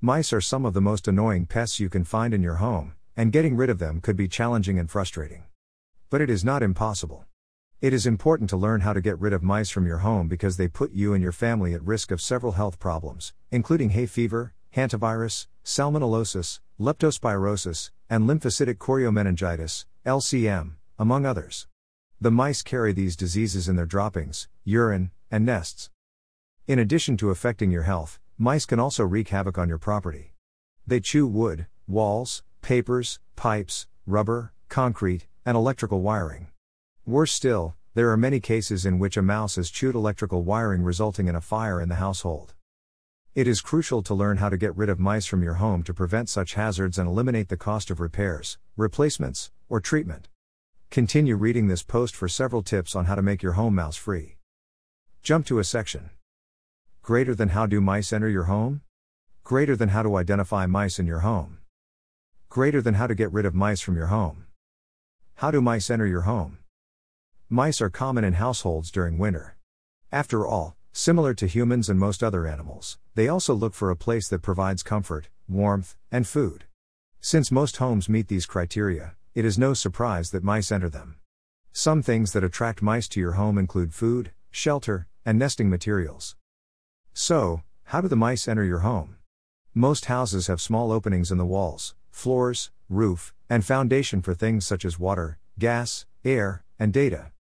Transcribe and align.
Mice 0.00 0.32
are 0.32 0.40
some 0.40 0.64
of 0.64 0.74
the 0.74 0.80
most 0.80 1.08
annoying 1.08 1.44
pests 1.44 1.80
you 1.80 1.88
can 1.88 2.04
find 2.04 2.32
in 2.32 2.40
your 2.40 2.56
home, 2.56 2.94
and 3.16 3.32
getting 3.32 3.56
rid 3.56 3.68
of 3.68 3.80
them 3.80 4.00
could 4.00 4.14
be 4.14 4.28
challenging 4.28 4.78
and 4.78 4.88
frustrating. 4.88 5.42
But 6.08 6.20
it 6.20 6.30
is 6.30 6.44
not 6.44 6.62
impossible. 6.62 7.24
It 7.80 7.92
is 7.92 8.06
important 8.06 8.48
to 8.50 8.56
learn 8.56 8.82
how 8.82 8.92
to 8.92 9.00
get 9.00 9.18
rid 9.18 9.32
of 9.32 9.42
mice 9.42 9.70
from 9.70 9.88
your 9.88 9.98
home 9.98 10.28
because 10.28 10.56
they 10.56 10.68
put 10.68 10.92
you 10.92 11.14
and 11.14 11.20
your 11.20 11.32
family 11.32 11.74
at 11.74 11.82
risk 11.82 12.12
of 12.12 12.20
several 12.20 12.52
health 12.52 12.78
problems, 12.78 13.32
including 13.50 13.90
hay 13.90 14.06
fever, 14.06 14.54
hantavirus, 14.72 15.48
salmonellosis, 15.64 16.60
leptospirosis, 16.78 17.90
and 18.08 18.28
lymphocytic 18.28 18.76
choriomeningitis, 18.76 19.84
LCM, 20.06 20.74
among 20.96 21.26
others. 21.26 21.66
The 22.20 22.30
mice 22.30 22.62
carry 22.62 22.92
these 22.92 23.16
diseases 23.16 23.68
in 23.68 23.74
their 23.74 23.84
droppings, 23.84 24.46
urine, 24.62 25.10
and 25.28 25.44
nests. 25.44 25.90
In 26.68 26.78
addition 26.78 27.16
to 27.16 27.30
affecting 27.30 27.72
your 27.72 27.82
health, 27.82 28.20
mice 28.38 28.64
can 28.64 28.78
also 28.78 29.04
wreak 29.04 29.28
havoc 29.30 29.58
on 29.58 29.68
your 29.68 29.78
property. 29.78 30.32
They 30.86 31.00
chew 31.00 31.26
wood, 31.26 31.66
walls, 31.88 32.44
papers, 32.62 33.18
pipes, 33.34 33.88
rubber, 34.06 34.52
concrete, 34.68 35.26
and 35.44 35.56
electrical 35.56 36.00
wiring. 36.00 36.48
Worse 37.04 37.32
still, 37.32 37.74
there 37.94 38.10
are 38.10 38.16
many 38.16 38.38
cases 38.38 38.86
in 38.86 39.00
which 39.00 39.16
a 39.16 39.22
mouse 39.22 39.56
has 39.56 39.70
chewed 39.70 39.96
electrical 39.96 40.44
wiring 40.44 40.82
resulting 40.82 41.26
in 41.26 41.34
a 41.34 41.40
fire 41.40 41.80
in 41.80 41.88
the 41.88 41.96
household. 41.96 42.54
It 43.34 43.48
is 43.48 43.60
crucial 43.60 44.02
to 44.02 44.14
learn 44.14 44.36
how 44.36 44.48
to 44.48 44.56
get 44.56 44.76
rid 44.76 44.88
of 44.88 45.00
mice 45.00 45.26
from 45.26 45.42
your 45.42 45.54
home 45.54 45.82
to 45.82 45.94
prevent 45.94 46.28
such 46.28 46.54
hazards 46.54 46.96
and 46.96 47.08
eliminate 47.08 47.48
the 47.48 47.56
cost 47.56 47.90
of 47.90 47.98
repairs, 47.98 48.56
replacements, 48.76 49.50
or 49.68 49.80
treatment. 49.80 50.28
Continue 50.90 51.34
reading 51.36 51.66
this 51.66 51.82
post 51.82 52.14
for 52.14 52.28
several 52.28 52.62
tips 52.62 52.94
on 52.94 53.06
how 53.06 53.16
to 53.16 53.22
make 53.22 53.42
your 53.42 53.52
home 53.52 53.74
mouse 53.74 53.96
free. 53.96 54.36
Jump 55.22 55.44
to 55.46 55.58
a 55.58 55.64
section. 55.64 56.10
Greater 57.08 57.34
than 57.34 57.48
how 57.48 57.64
do 57.64 57.80
mice 57.80 58.12
enter 58.12 58.28
your 58.28 58.44
home? 58.44 58.82
Greater 59.42 59.74
than 59.74 59.88
how 59.88 60.02
to 60.02 60.18
identify 60.18 60.66
mice 60.66 60.98
in 60.98 61.06
your 61.06 61.20
home. 61.20 61.56
Greater 62.50 62.82
than 62.82 62.92
how 62.92 63.06
to 63.06 63.14
get 63.14 63.32
rid 63.32 63.46
of 63.46 63.54
mice 63.54 63.80
from 63.80 63.96
your 63.96 64.08
home. 64.08 64.44
How 65.36 65.50
do 65.50 65.62
mice 65.62 65.88
enter 65.88 66.06
your 66.06 66.26
home? 66.32 66.58
Mice 67.48 67.80
are 67.80 67.88
common 67.88 68.24
in 68.24 68.34
households 68.34 68.90
during 68.90 69.16
winter. 69.16 69.56
After 70.12 70.46
all, 70.46 70.76
similar 70.92 71.32
to 71.32 71.46
humans 71.46 71.88
and 71.88 71.98
most 71.98 72.22
other 72.22 72.46
animals, 72.46 72.98
they 73.14 73.26
also 73.26 73.54
look 73.54 73.72
for 73.72 73.90
a 73.90 73.96
place 73.96 74.28
that 74.28 74.42
provides 74.42 74.82
comfort, 74.82 75.30
warmth, 75.48 75.96
and 76.12 76.26
food. 76.26 76.64
Since 77.22 77.50
most 77.50 77.78
homes 77.78 78.10
meet 78.10 78.28
these 78.28 78.44
criteria, 78.44 79.16
it 79.34 79.46
is 79.46 79.58
no 79.58 79.72
surprise 79.72 80.30
that 80.32 80.44
mice 80.44 80.70
enter 80.70 80.90
them. 80.90 81.16
Some 81.72 82.02
things 82.02 82.34
that 82.34 82.44
attract 82.44 82.82
mice 82.82 83.08
to 83.08 83.18
your 83.18 83.32
home 83.32 83.56
include 83.56 83.94
food, 83.94 84.32
shelter, 84.50 85.06
and 85.24 85.38
nesting 85.38 85.70
materials. 85.70 86.36
So, 87.20 87.64
how 87.86 88.00
do 88.00 88.06
the 88.06 88.14
mice 88.14 88.46
enter 88.46 88.62
your 88.62 88.86
home? 88.86 89.16
Most 89.74 90.04
houses 90.04 90.46
have 90.46 90.60
small 90.60 90.92
openings 90.92 91.32
in 91.32 91.36
the 91.36 91.44
walls, 91.44 91.96
floors, 92.12 92.70
roof, 92.88 93.34
and 93.50 93.64
foundation 93.64 94.22
for 94.22 94.34
things 94.34 94.64
such 94.64 94.84
as 94.84 95.00
water, 95.00 95.40
gas, 95.58 96.06
air, 96.24 96.62
and 96.78 96.92
data. 96.92 97.32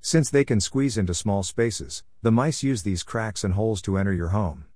Since 0.00 0.30
they 0.30 0.44
can 0.44 0.60
squeeze 0.60 0.96
into 0.96 1.14
small 1.14 1.42
spaces, 1.42 2.04
the 2.22 2.30
mice 2.30 2.62
use 2.62 2.84
these 2.84 3.02
cracks 3.02 3.42
and 3.42 3.54
holes 3.54 3.82
to 3.82 3.98
enter 3.98 4.12
your 4.12 4.28
home. 4.28 4.66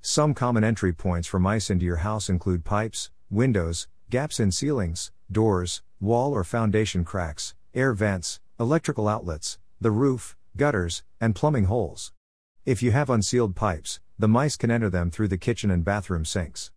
Some 0.00 0.34
common 0.34 0.64
entry 0.64 0.92
points 0.92 1.28
for 1.28 1.38
mice 1.38 1.70
into 1.70 1.86
your 1.86 2.02
house 2.02 2.28
include 2.28 2.64
pipes, 2.64 3.12
windows, 3.30 3.86
gaps 4.10 4.40
in 4.40 4.50
ceilings, 4.50 5.12
doors, 5.30 5.82
wall 6.00 6.32
or 6.32 6.42
foundation 6.42 7.04
cracks, 7.04 7.54
air 7.72 7.92
vents, 7.92 8.40
electrical 8.58 9.06
outlets, 9.06 9.60
the 9.80 9.92
roof, 9.92 10.36
gutters, 10.56 11.04
and 11.20 11.36
plumbing 11.36 11.66
holes. 11.66 12.10
If 12.66 12.82
you 12.82 12.90
have 12.90 13.08
unsealed 13.08 13.54
pipes, 13.54 14.00
the 14.18 14.26
mice 14.26 14.56
can 14.56 14.72
enter 14.72 14.90
them 14.90 15.08
through 15.08 15.28
the 15.28 15.38
kitchen 15.38 15.70
and 15.70 15.84
bathroom 15.84 16.24
sinks. 16.24 16.72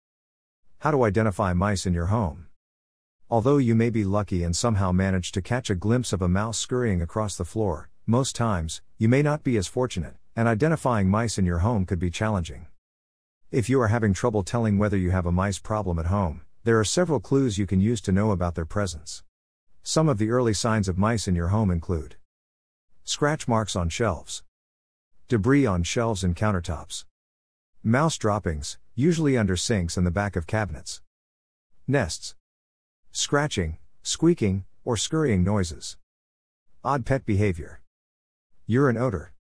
How 0.77 0.91
to 0.91 1.03
identify 1.03 1.53
mice 1.53 1.87
in 1.87 1.95
your 1.95 2.05
home. 2.05 2.45
Although 3.27 3.57
you 3.57 3.73
may 3.73 3.89
be 3.89 4.03
lucky 4.03 4.43
and 4.43 4.55
somehow 4.55 4.91
manage 4.91 5.31
to 5.31 5.41
catch 5.41 5.71
a 5.71 5.73
glimpse 5.73 6.13
of 6.13 6.21
a 6.21 6.27
mouse 6.27 6.59
scurrying 6.59 7.01
across 7.01 7.35
the 7.35 7.43
floor, 7.43 7.89
most 8.05 8.35
times, 8.35 8.83
you 8.99 9.09
may 9.09 9.23
not 9.23 9.43
be 9.43 9.57
as 9.57 9.65
fortunate, 9.65 10.13
and 10.35 10.47
identifying 10.47 11.09
mice 11.09 11.39
in 11.39 11.45
your 11.47 11.59
home 11.59 11.87
could 11.87 11.97
be 11.97 12.11
challenging. 12.11 12.67
If 13.49 13.67
you 13.67 13.81
are 13.81 13.87
having 13.87 14.13
trouble 14.13 14.43
telling 14.43 14.77
whether 14.77 14.95
you 14.95 15.09
have 15.09 15.25
a 15.25 15.31
mice 15.31 15.57
problem 15.57 15.97
at 15.97 16.05
home, 16.05 16.41
there 16.65 16.79
are 16.79 16.85
several 16.85 17.19
clues 17.19 17.57
you 17.57 17.65
can 17.65 17.81
use 17.81 17.99
to 18.01 18.11
know 18.11 18.29
about 18.29 18.53
their 18.53 18.63
presence. 18.63 19.23
Some 19.81 20.07
of 20.07 20.19
the 20.19 20.29
early 20.29 20.53
signs 20.53 20.87
of 20.87 20.99
mice 20.99 21.27
in 21.27 21.33
your 21.33 21.47
home 21.47 21.71
include 21.71 22.15
scratch 23.03 23.47
marks 23.47 23.75
on 23.75 23.89
shelves. 23.89 24.43
Debris 25.29 25.63
on 25.63 25.83
shelves 25.83 26.23
and 26.23 26.35
countertops. 26.35 27.05
Mouse 27.83 28.17
droppings, 28.17 28.79
usually 28.95 29.37
under 29.37 29.55
sinks 29.55 29.95
and 29.95 30.03
the 30.03 30.09
back 30.09 30.35
of 30.35 30.47
cabinets. 30.47 31.03
Nests. 31.87 32.33
Scratching, 33.11 33.77
squeaking, 34.01 34.65
or 34.83 34.97
scurrying 34.97 35.43
noises. 35.43 35.97
Odd 36.83 37.05
pet 37.05 37.27
behavior. 37.27 37.81
Urine 38.65 38.97
odor. 38.97 39.33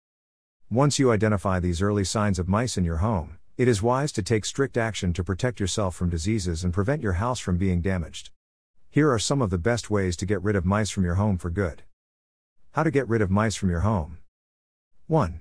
Once 0.69 0.99
you 0.99 1.09
identify 1.09 1.57
these 1.57 1.81
early 1.81 2.03
signs 2.03 2.37
of 2.37 2.49
mice 2.49 2.77
in 2.77 2.83
your 2.83 2.97
home, 2.97 3.37
it 3.55 3.69
is 3.69 3.81
wise 3.81 4.11
to 4.11 4.21
take 4.21 4.43
strict 4.43 4.75
action 4.75 5.13
to 5.13 5.23
protect 5.23 5.61
yourself 5.61 5.95
from 5.95 6.09
diseases 6.09 6.65
and 6.65 6.73
prevent 6.73 7.01
your 7.01 7.13
house 7.13 7.39
from 7.39 7.57
being 7.57 7.79
damaged. 7.79 8.31
Here 8.89 9.09
are 9.09 9.19
some 9.19 9.41
of 9.41 9.51
the 9.51 9.57
best 9.57 9.89
ways 9.89 10.17
to 10.17 10.25
get 10.25 10.43
rid 10.43 10.57
of 10.57 10.65
mice 10.65 10.89
from 10.89 11.05
your 11.05 11.15
home 11.15 11.37
for 11.37 11.49
good. 11.49 11.83
How 12.73 12.83
to 12.83 12.91
get 12.91 13.07
rid 13.07 13.21
of 13.21 13.31
mice 13.31 13.55
from 13.55 13.69
your 13.69 13.87
home. 13.87 14.17
1. 15.07 15.39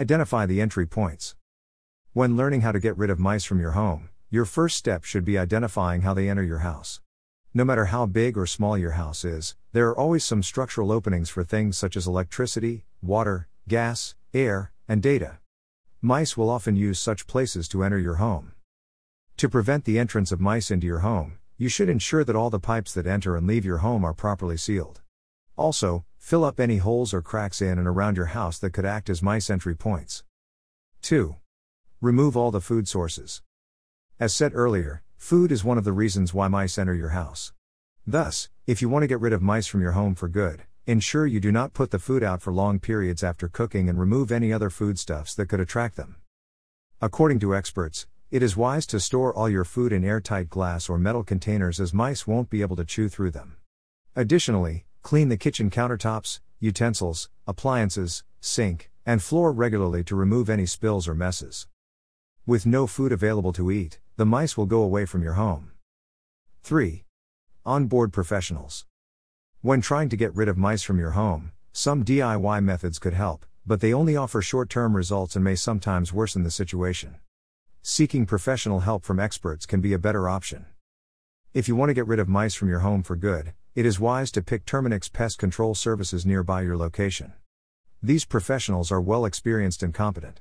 Identify 0.00 0.46
the 0.46 0.60
entry 0.60 0.86
points. 0.86 1.34
When 2.12 2.36
learning 2.36 2.60
how 2.60 2.70
to 2.70 2.78
get 2.78 2.96
rid 2.96 3.10
of 3.10 3.18
mice 3.18 3.44
from 3.44 3.58
your 3.58 3.72
home, 3.72 4.10
your 4.30 4.44
first 4.44 4.76
step 4.76 5.02
should 5.02 5.24
be 5.24 5.36
identifying 5.36 6.02
how 6.02 6.14
they 6.14 6.28
enter 6.28 6.44
your 6.44 6.60
house. 6.60 7.00
No 7.52 7.64
matter 7.64 7.86
how 7.86 8.06
big 8.06 8.38
or 8.38 8.46
small 8.46 8.78
your 8.78 8.92
house 8.92 9.24
is, 9.24 9.56
there 9.72 9.88
are 9.88 9.98
always 9.98 10.24
some 10.24 10.44
structural 10.44 10.92
openings 10.92 11.30
for 11.30 11.42
things 11.42 11.76
such 11.76 11.96
as 11.96 12.06
electricity, 12.06 12.84
water, 13.02 13.48
gas, 13.66 14.14
air, 14.32 14.70
and 14.86 15.02
data. 15.02 15.38
Mice 16.00 16.36
will 16.36 16.48
often 16.48 16.76
use 16.76 17.00
such 17.00 17.26
places 17.26 17.66
to 17.66 17.82
enter 17.82 17.98
your 17.98 18.16
home. 18.16 18.52
To 19.38 19.48
prevent 19.48 19.84
the 19.84 19.98
entrance 19.98 20.30
of 20.30 20.40
mice 20.40 20.70
into 20.70 20.86
your 20.86 21.00
home, 21.00 21.38
you 21.56 21.68
should 21.68 21.88
ensure 21.88 22.22
that 22.22 22.36
all 22.36 22.50
the 22.50 22.60
pipes 22.60 22.94
that 22.94 23.08
enter 23.08 23.36
and 23.36 23.48
leave 23.48 23.64
your 23.64 23.78
home 23.78 24.04
are 24.04 24.14
properly 24.14 24.58
sealed. 24.58 25.00
Also, 25.56 26.04
fill 26.28 26.44
up 26.44 26.60
any 26.60 26.76
holes 26.76 27.14
or 27.14 27.22
cracks 27.22 27.62
in 27.62 27.78
and 27.78 27.88
around 27.88 28.14
your 28.14 28.26
house 28.26 28.58
that 28.58 28.74
could 28.74 28.84
act 28.84 29.08
as 29.08 29.22
mice 29.22 29.48
entry 29.48 29.74
points. 29.74 30.24
2. 31.00 31.36
Remove 32.02 32.36
all 32.36 32.50
the 32.50 32.60
food 32.60 32.86
sources. 32.86 33.40
As 34.20 34.34
said 34.34 34.52
earlier, 34.54 35.02
food 35.16 35.50
is 35.50 35.64
one 35.64 35.78
of 35.78 35.84
the 35.84 35.92
reasons 35.92 36.34
why 36.34 36.46
mice 36.46 36.76
enter 36.76 36.92
your 36.92 37.16
house. 37.16 37.54
Thus, 38.06 38.50
if 38.66 38.82
you 38.82 38.90
want 38.90 39.04
to 39.04 39.06
get 39.06 39.20
rid 39.20 39.32
of 39.32 39.40
mice 39.40 39.66
from 39.66 39.80
your 39.80 39.92
home 39.92 40.14
for 40.14 40.28
good, 40.28 40.64
ensure 40.84 41.26
you 41.26 41.40
do 41.40 41.50
not 41.50 41.72
put 41.72 41.92
the 41.92 41.98
food 41.98 42.22
out 42.22 42.42
for 42.42 42.52
long 42.52 42.78
periods 42.78 43.24
after 43.24 43.48
cooking 43.48 43.88
and 43.88 43.98
remove 43.98 44.30
any 44.30 44.52
other 44.52 44.68
foodstuffs 44.68 45.34
that 45.34 45.48
could 45.48 45.60
attract 45.60 45.96
them. 45.96 46.16
According 47.00 47.38
to 47.38 47.56
experts, 47.56 48.06
it 48.30 48.42
is 48.42 48.54
wise 48.54 48.84
to 48.88 49.00
store 49.00 49.32
all 49.32 49.48
your 49.48 49.64
food 49.64 49.94
in 49.94 50.04
airtight 50.04 50.50
glass 50.50 50.90
or 50.90 50.98
metal 50.98 51.24
containers 51.24 51.80
as 51.80 51.94
mice 51.94 52.26
won't 52.26 52.50
be 52.50 52.60
able 52.60 52.76
to 52.76 52.84
chew 52.84 53.08
through 53.08 53.30
them. 53.30 53.56
Additionally, 54.14 54.84
Clean 55.08 55.30
the 55.30 55.38
kitchen 55.38 55.70
countertops, 55.70 56.40
utensils, 56.60 57.30
appliances, 57.46 58.24
sink, 58.42 58.90
and 59.06 59.22
floor 59.22 59.50
regularly 59.52 60.04
to 60.04 60.14
remove 60.14 60.50
any 60.50 60.66
spills 60.66 61.08
or 61.08 61.14
messes. 61.14 61.66
With 62.44 62.66
no 62.66 62.86
food 62.86 63.10
available 63.10 63.54
to 63.54 63.70
eat, 63.70 64.00
the 64.18 64.26
mice 64.26 64.58
will 64.58 64.66
go 64.66 64.82
away 64.82 65.06
from 65.06 65.22
your 65.22 65.32
home. 65.32 65.72
3. 66.62 67.06
Onboard 67.64 68.12
professionals. 68.12 68.84
When 69.62 69.80
trying 69.80 70.10
to 70.10 70.16
get 70.18 70.36
rid 70.36 70.46
of 70.46 70.58
mice 70.58 70.82
from 70.82 70.98
your 70.98 71.12
home, 71.12 71.52
some 71.72 72.04
DIY 72.04 72.62
methods 72.62 72.98
could 72.98 73.14
help, 73.14 73.46
but 73.64 73.80
they 73.80 73.94
only 73.94 74.14
offer 74.14 74.42
short 74.42 74.68
term 74.68 74.94
results 74.94 75.36
and 75.36 75.42
may 75.42 75.54
sometimes 75.54 76.12
worsen 76.12 76.42
the 76.42 76.50
situation. 76.50 77.16
Seeking 77.80 78.26
professional 78.26 78.80
help 78.80 79.04
from 79.04 79.18
experts 79.18 79.64
can 79.64 79.80
be 79.80 79.94
a 79.94 79.98
better 79.98 80.28
option. 80.28 80.66
If 81.54 81.66
you 81.66 81.76
want 81.76 81.88
to 81.88 81.94
get 81.94 82.06
rid 82.06 82.18
of 82.18 82.28
mice 82.28 82.54
from 82.54 82.68
your 82.68 82.80
home 82.80 83.02
for 83.02 83.16
good, 83.16 83.54
it 83.78 83.86
is 83.86 84.00
wise 84.00 84.32
to 84.32 84.42
pick 84.42 84.64
Terminix 84.64 85.12
pest 85.12 85.38
control 85.38 85.72
services 85.72 86.26
nearby 86.26 86.62
your 86.62 86.76
location. 86.76 87.32
These 88.02 88.24
professionals 88.24 88.90
are 88.90 89.00
well 89.00 89.24
experienced 89.24 89.84
and 89.84 89.94
competent. 89.94 90.40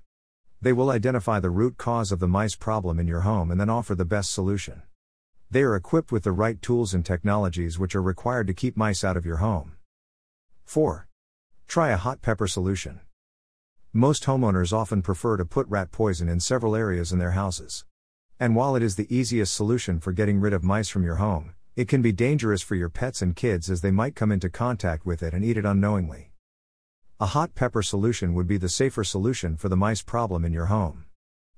They 0.60 0.74
will 0.74 0.90
identify 0.90 1.40
the 1.40 1.52
root 1.52 1.78
cause 1.78 2.12
of 2.12 2.18
the 2.18 2.28
mice 2.28 2.56
problem 2.56 3.00
in 3.00 3.06
your 3.06 3.20
home 3.20 3.52
and 3.52 3.62
then 3.62 3.70
offer 3.70 3.94
the 3.94 4.06
best 4.06 4.34
solution. 4.34 4.82
They 5.52 5.62
are 5.62 5.76
equipped 5.76 6.12
with 6.12 6.24
the 6.24 6.32
right 6.32 6.60
tools 6.64 6.96
and 6.96 7.06
technologies 7.06 7.78
which 7.78 7.94
are 7.94 8.02
required 8.02 8.48
to 8.48 8.56
keep 8.56 8.76
mice 8.76 9.04
out 9.04 9.16
of 9.16 9.24
your 9.24 9.38
home. 9.38 9.74
4. 10.66 11.08
Try 11.68 11.90
a 11.90 11.98
hot 11.98 12.24
pepper 12.24 12.48
solution. 12.48 13.02
Most 13.94 14.24
homeowners 14.24 14.74
often 14.74 15.04
prefer 15.04 15.38
to 15.38 15.46
put 15.46 15.68
rat 15.68 15.92
poison 15.92 16.28
in 16.28 16.40
several 16.40 16.76
areas 16.76 17.12
in 17.12 17.20
their 17.20 17.38
houses. 17.38 17.86
And 18.40 18.56
while 18.56 18.76
it 18.76 18.82
is 18.82 18.96
the 18.96 19.16
easiest 19.16 19.54
solution 19.54 20.00
for 20.00 20.12
getting 20.12 20.40
rid 20.40 20.54
of 20.54 20.64
mice 20.64 20.90
from 20.90 21.04
your 21.04 21.18
home, 21.18 21.54
it 21.78 21.88
can 21.88 22.02
be 22.02 22.12
dangerous 22.12 22.64
for 22.64 22.74
your 22.74 22.90
pets 22.90 23.22
and 23.22 23.36
kids 23.36 23.70
as 23.70 23.82
they 23.82 23.92
might 23.92 24.16
come 24.16 24.32
into 24.32 24.50
contact 24.50 25.06
with 25.06 25.22
it 25.22 25.32
and 25.32 25.46
eat 25.46 25.58
it 25.58 25.64
unknowingly. 25.64 26.32
A 27.20 27.28
hot 27.28 27.54
pepper 27.54 27.84
solution 27.84 28.34
would 28.34 28.48
be 28.48 28.58
the 28.58 28.68
safer 28.68 29.04
solution 29.04 29.56
for 29.56 29.70
the 29.70 29.78
mice 29.78 30.02
problem 30.02 30.44
in 30.44 30.52
your 30.52 30.66
home. 30.66 31.06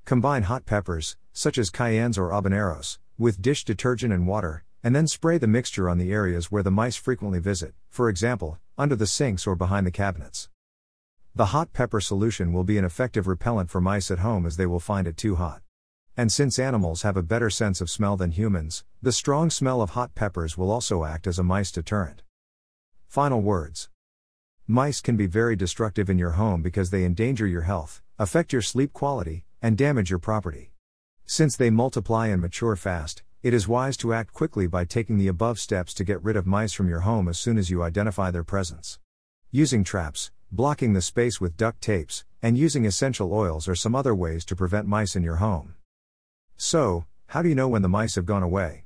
Combine 0.03 0.43
hot 0.43 0.65
peppers, 0.65 1.15
such 1.31 1.57
as 1.57 1.69
cayennes 1.69 2.17
or 2.17 2.31
habaneros, 2.31 2.97
with 3.17 3.41
dish 3.41 3.63
detergent 3.63 4.11
and 4.11 4.27
water, 4.27 4.65
and 4.83 4.93
then 4.93 5.07
spray 5.07 5.37
the 5.37 5.47
mixture 5.47 5.89
on 5.89 5.97
the 5.97 6.11
areas 6.11 6.51
where 6.51 6.63
the 6.63 6.69
mice 6.69 6.97
frequently 6.97 7.39
visit, 7.39 7.73
for 7.89 8.09
example, 8.09 8.59
under 8.77 8.97
the 8.97 9.07
sinks 9.07 9.47
or 9.47 9.55
behind 9.55 9.87
the 9.87 9.91
cabinets. 9.91 10.49
The 11.33 11.53
hot 11.55 11.71
pepper 11.71 12.01
solution 12.01 12.51
will 12.51 12.65
be 12.65 12.77
an 12.77 12.83
effective 12.83 13.25
repellent 13.25 13.69
for 13.69 13.79
mice 13.79 14.11
at 14.11 14.19
home 14.19 14.45
as 14.45 14.57
they 14.57 14.65
will 14.65 14.81
find 14.81 15.07
it 15.07 15.15
too 15.15 15.37
hot. 15.37 15.61
And 16.19 16.33
since 16.33 16.59
animals 16.59 17.03
have 17.03 17.15
a 17.15 17.23
better 17.23 17.49
sense 17.49 17.79
of 17.79 17.89
smell 17.89 18.17
than 18.17 18.31
humans, 18.31 18.83
the 19.01 19.13
strong 19.13 19.49
smell 19.49 19.81
of 19.81 19.91
hot 19.91 20.15
peppers 20.15 20.57
will 20.57 20.69
also 20.69 21.05
act 21.05 21.27
as 21.27 21.39
a 21.39 21.43
mice 21.43 21.71
deterrent. 21.71 22.23
Final 23.07 23.41
words 23.41 23.89
Mice 24.67 24.99
can 24.99 25.15
be 25.15 25.27
very 25.27 25.55
destructive 25.55 26.09
in 26.09 26.19
your 26.19 26.31
home 26.31 26.61
because 26.61 26.89
they 26.89 27.05
endanger 27.05 27.47
your 27.47 27.61
health, 27.61 28.01
affect 28.17 28.51
your 28.51 28.61
sleep 28.61 28.91
quality, 28.91 29.45
and 29.61 29.77
damage 29.77 30.09
your 30.09 30.19
property. 30.19 30.73
Since 31.25 31.55
they 31.55 31.69
multiply 31.69 32.27
and 32.27 32.41
mature 32.41 32.75
fast, 32.75 33.23
it 33.41 33.53
is 33.53 33.69
wise 33.69 33.95
to 33.95 34.13
act 34.13 34.33
quickly 34.33 34.67
by 34.67 34.83
taking 34.83 35.19
the 35.19 35.29
above 35.29 35.57
steps 35.57 35.93
to 35.93 36.03
get 36.03 36.21
rid 36.21 36.35
of 36.35 36.45
mice 36.45 36.73
from 36.73 36.89
your 36.89 37.07
home 37.07 37.29
as 37.29 37.39
soon 37.39 37.57
as 37.57 37.69
you 37.69 37.81
identify 37.81 38.29
their 38.29 38.43
presence. 38.43 38.99
Using 39.51 39.85
traps, 39.85 40.31
blocking 40.51 40.91
the 40.91 41.01
space 41.01 41.39
with 41.39 41.55
duct 41.55 41.79
tapes, 41.79 42.25
and 42.41 42.57
using 42.57 42.85
essential 42.85 43.33
oils 43.33 43.69
are 43.69 43.73
some 43.73 43.95
other 43.95 44.13
ways 44.13 44.43
to 44.43 44.55
prevent 44.57 44.85
mice 44.85 45.15
in 45.15 45.23
your 45.23 45.37
home. 45.37 45.75
So, 46.71 47.05
how 47.25 47.41
do 47.41 47.49
you 47.49 47.55
know 47.55 47.67
when 47.67 47.81
the 47.81 47.89
mice 47.89 48.13
have 48.13 48.27
gone 48.27 48.43
away? 48.43 48.85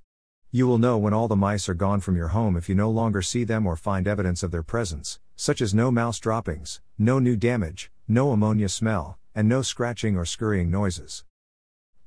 You 0.51 0.67
will 0.67 0.77
know 0.77 0.97
when 0.97 1.13
all 1.13 1.27
the 1.27 1.35
mice 1.35 1.67
are 1.67 1.73
gone 1.73 1.99
from 1.99 2.15
your 2.15 2.29
home 2.29 2.55
if 2.55 2.69
you 2.69 2.75
no 2.75 2.89
longer 2.89 3.21
see 3.21 3.43
them 3.43 3.67
or 3.67 3.75
find 3.75 4.07
evidence 4.07 4.41
of 4.41 4.51
their 4.51 4.63
presence, 4.63 5.19
such 5.35 5.59
as 5.59 5.73
no 5.73 5.91
mouse 5.91 6.17
droppings, 6.17 6.79
no 6.97 7.19
new 7.19 7.35
damage, 7.35 7.91
no 8.07 8.31
ammonia 8.31 8.69
smell, 8.69 9.19
and 9.35 9.49
no 9.49 9.61
scratching 9.61 10.15
or 10.15 10.23
scurrying 10.23 10.71
noises. 10.71 11.25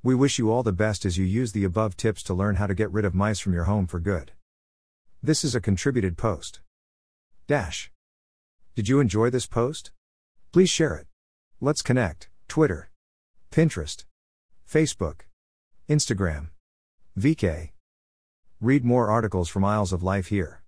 We 0.03 0.15
wish 0.15 0.39
you 0.39 0.51
all 0.51 0.63
the 0.63 0.73
best 0.73 1.05
as 1.05 1.19
you 1.19 1.27
use 1.27 1.53
the 1.53 1.65
above 1.65 1.95
tips 1.95 2.23
to 2.23 2.33
learn 2.33 2.57
how 2.57 2.67
to 2.67 2.75
get 2.75 2.91
rid 2.91 3.05
of 3.05 3.15
mice 3.15 3.39
from 3.39 3.53
your 3.53 3.65
home 3.65 3.87
for 3.87 4.01
good. 4.01 4.33
This 5.23 5.45
is 5.45 5.55
a 5.55 5.61
contributed 5.61 6.17
post. 6.17 6.61
Dash. 7.47 7.91
Did 8.75 8.89
you 8.89 8.99
enjoy 8.99 9.29
this 9.29 9.47
post? 9.47 9.91
Please 10.53 10.71
share 10.71 10.95
it. 10.95 11.07
Let's 11.61 11.83
connect. 11.83 12.31
Twitter, 12.49 12.89
Pinterest, 13.53 14.07
Facebook, 14.67 15.26
Instagram, 15.89 16.49
VK. 17.17 17.71
Read 18.61 18.85
more 18.85 19.09
articles 19.09 19.49
from 19.49 19.65
Aisles 19.65 19.93
of 19.93 20.03
Life 20.03 20.27
here. 20.29 20.61